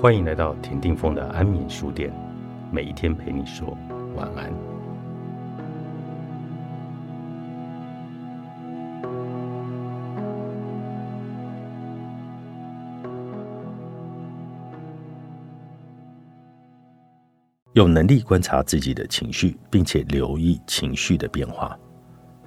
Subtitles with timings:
[0.00, 2.10] 欢迎来到田定峰的安眠书店，
[2.72, 3.76] 每一天陪你说
[4.16, 4.50] 晚安。
[17.74, 21.78] 有能力观察自己的情绪，并且留意情绪的变化。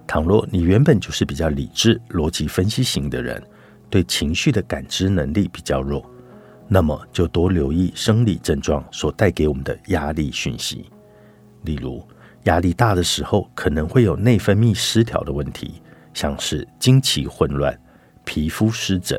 [0.07, 3.39] 倘若你原本就是比较理智、逻辑分析型的人，
[3.91, 6.03] 对情绪的感知能力比较弱。
[6.73, 10.89] 那么就多留意生理症状所带给我们的压力讯息，
[11.65, 12.03] 例如
[12.45, 15.83] 压力大的时候，可能会有内分泌失调的问题，
[16.15, 17.79] 像是经期混乱、
[18.25, 19.15] 皮肤湿疹；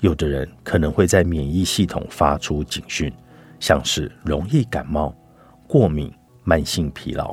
[0.00, 3.12] 有的人可能会在免疫系统发出警讯，
[3.60, 5.14] 像是容易感冒、
[5.68, 7.32] 过敏、慢性疲劳；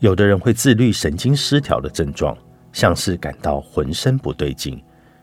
[0.00, 2.36] 有的人会自律神经失调的症状，
[2.74, 4.78] 像是感到浑身不对劲、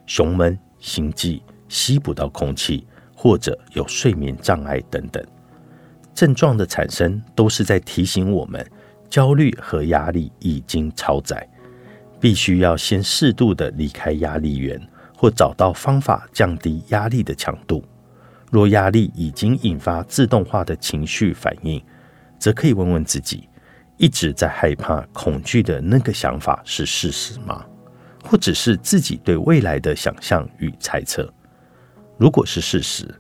[0.07, 2.87] 胸闷、心悸、吸不到空气。
[3.23, 5.23] 或者有睡眠障碍等等
[6.13, 8.69] 症状的产生，都是在提醒我们，
[9.09, 11.47] 焦虑和压力已经超载，
[12.19, 14.77] 必须要先适度的离开压力源，
[15.15, 17.81] 或找到方法降低压力的强度。
[18.51, 21.81] 若压力已经引发自动化的情绪反应，
[22.37, 23.47] 则可以问问自己：
[23.95, 27.65] 一直在害怕、恐惧的那个想法是事实吗？
[28.21, 31.33] 或者是自己对未来的想象与猜测？
[32.17, 33.13] 如果是事实，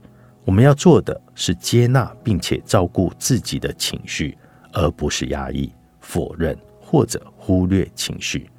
[0.45, 4.37] 我们要做的是接纳并且照顾自己的情绪，
[4.71, 8.49] 而不是压抑、否认或者忽略情绪。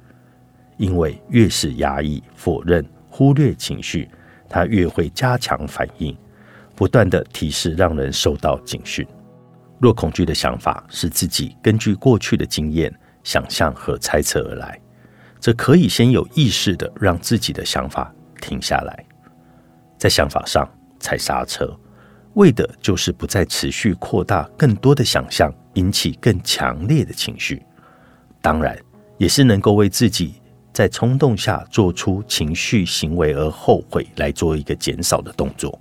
[0.77, 4.09] 因为越是压抑、否认、忽略情绪，
[4.49, 6.15] 它越会加强反应，
[6.75, 9.07] 不断的提示让人受到警讯。
[9.79, 14.77] 若恐惧的想法是自己根据过去的经验、想象和猜测而来，
[15.39, 19.05] 则可以先有意识的让自己的想法停下来。
[19.97, 20.67] 在想法上
[20.99, 21.77] 踩刹车，
[22.33, 27.63] 为的就是不再持续扩大更多的想象，引起更强烈的情绪。
[28.41, 28.77] 当然，
[29.17, 30.35] 也是能够为自己
[30.73, 35.79] 在冲动下做出情绪行为而后悔，来做一个减少的动作。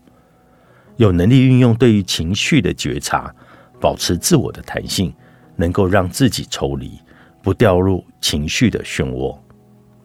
[0.96, 3.34] 有能力运用对于情绪的觉察，
[3.80, 5.12] 保持自我的弹性，
[5.56, 6.92] 能够让自己抽离，
[7.42, 9.36] 不掉入情绪的漩涡。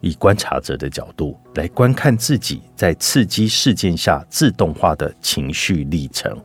[0.00, 6.36] 以观察者的角度来观看自己在刺激事件下自动化的情绪历程。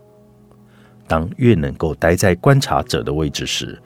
[1.08, 3.82] 当越能够待在观察者的位置时，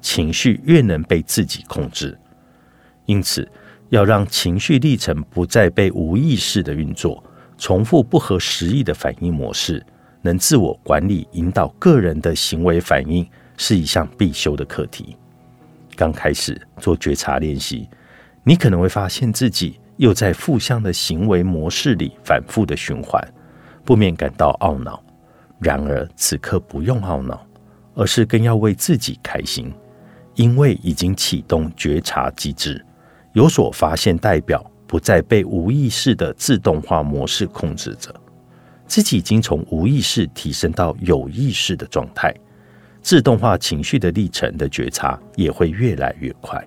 [0.00, 2.18] 情绪越能被自己控制。
[3.06, 3.48] 因此，
[3.90, 7.22] 要让情绪历程不再被无意识的运作、
[7.58, 9.84] 重复不合时宜的反应模式，
[10.22, 15.16] 能自我管理、引导个人的行为反应，是一项必修的课题。
[15.94, 17.88] 刚开始做觉察练习。
[18.44, 23.22] 你可能会发现自己又在负向的行为模式里反复的循环，
[23.84, 25.02] 不免感到懊恼。
[25.60, 27.46] 然而此刻不用懊恼，
[27.94, 29.72] 而是更要为自己开心，
[30.34, 32.84] 因为已经启动觉察机制，
[33.32, 38.12] 有所发现，代表不再被无意识的自动化模式控制着，
[38.88, 42.34] 自己已经从无意识提升到有意识的状态，
[43.00, 46.60] 自动化情绪的历程的觉察也会越来越快。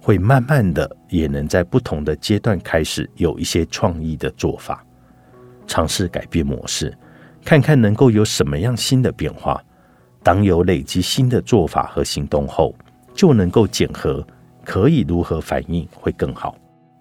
[0.00, 4.84] 会慢慢的，也能在不同的阶段开始有一些创意的做法，
[5.66, 6.96] 尝试改变模式，
[7.44, 9.62] 看看能够有什么样新的变化。
[10.22, 12.74] 当有累积新的做法和行动后，
[13.14, 14.26] 就能够检核
[14.64, 16.56] 可以如何反应会更好。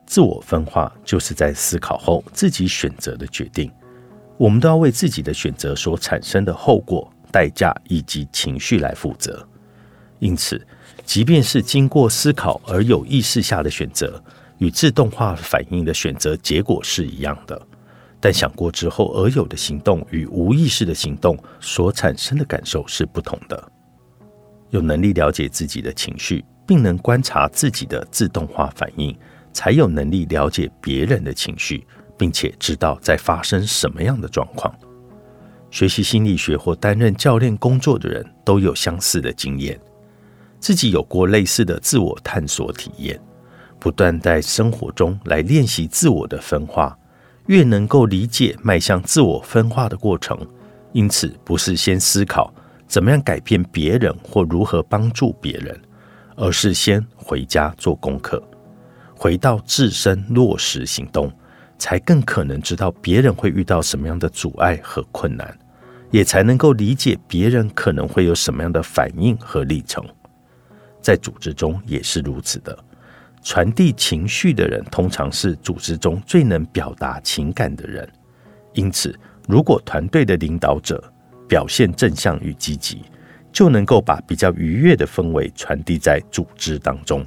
[0.06, 3.72] 自我分化就是在思考后自己选择的决定，
[4.38, 9.48] 我们都要为自己的选择所产生的后果、代价以及情绪来负责。
[10.20, 10.66] 因此。
[11.08, 14.22] 即便是经过思考而有意识下的选择，
[14.58, 17.60] 与自动化反应的选择结果是一样的，
[18.20, 23.72] 但想过之后而有的行动与无意识的行动所产生的感受是不同的。
[24.70, 29.18] 有能力了解自己的情绪，并能观察自己的自动化反应，
[29.54, 31.88] 才有能力了解别人的情绪，
[32.18, 34.78] 并且知道在发生什么样的状况。
[35.72, 39.80] 学习心理学或担任教练工作的人都有相似的经验。
[40.60, 43.20] 自己有过类似的自我探索体验，
[43.80, 46.98] 不断在生活中来练习自我的分化，
[47.46, 50.38] 越能够理解迈向自我分化的过程。
[50.94, 52.52] 因此，不是先思考
[52.88, 55.80] 怎么样改变别人或如何帮助别人，
[56.36, 58.42] 而是先回家做功课，
[59.16, 61.32] 回到自身落实行动，
[61.78, 65.56] 才更可能知道别人会遇到什么样的阻碍和困难，
[66.10, 70.04] 也才能够理解别人可能会有什么样的反应和历程。
[71.02, 72.78] 在组织中也是如此的，
[73.44, 78.08] 传递情绪的人通常是组织中最能表达情感的人。
[78.74, 79.18] 因此，
[79.48, 81.02] 如果团队的领导者
[81.48, 83.02] 表现正向与积极，
[83.52, 87.26] 就能够把比较愉悦的氛围传递在组织当中。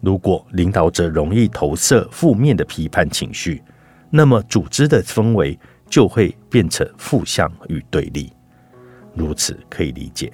[0.00, 3.62] 如果领导者容易投射负面的批判情绪，
[4.10, 5.58] 那么组织的氛围
[5.88, 8.32] 就会变成负向与对立。
[9.14, 10.32] 如此可以理解，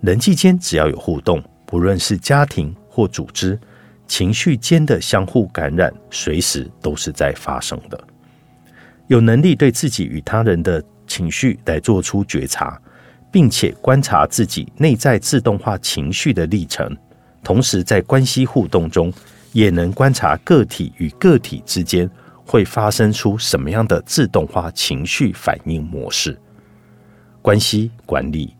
[0.00, 3.58] 人际间只要有互动，不论是家庭或组织，
[4.06, 7.98] 情绪间的相互感染，随时都是在发生的。
[9.06, 12.78] 有能力对自己与他人的情绪来做出觉察，
[13.30, 16.94] 并且观察自己内在自动化情绪的历程。
[17.42, 19.10] 同时，在关系互动中，
[19.52, 22.06] 也能观察个体与个体之间
[22.44, 26.38] 会发生出什么样的自动化情绪反应模式。
[27.40, 28.54] 关系管理，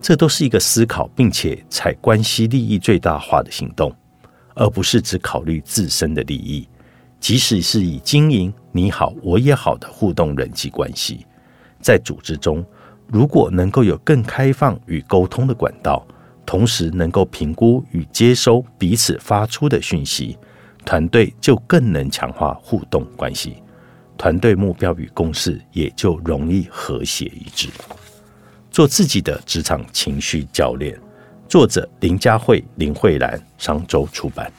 [0.00, 3.94] 这都是一个思考并且采关系利益最大化的行动，
[4.54, 6.68] 而不是只考虑自身的利益。
[7.20, 11.26] 即使是以经营你好我也好的互动人际关系，
[11.80, 12.64] 在组织中，
[13.06, 16.06] 如果能够有更开放与沟通的管道。
[16.46, 20.38] 同时能够评估与接收彼此发出的讯息，
[20.82, 23.62] 团队就更能强化互动关系，
[24.16, 27.68] 团队目标与共识也就容易和谐一致。
[28.78, 30.96] 做自己的职场情绪教练，
[31.48, 34.52] 作者林佳慧、林慧兰，商周出版。